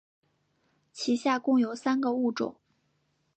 [0.91, 2.55] 其下共有三个物种。